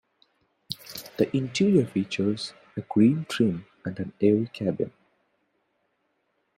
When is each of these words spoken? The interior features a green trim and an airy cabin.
The 1.17 1.29
interior 1.37 1.85
features 1.85 2.53
a 2.75 2.81
green 2.81 3.25
trim 3.29 3.67
and 3.85 3.99
an 3.99 4.13
airy 4.19 4.47
cabin. 4.47 4.91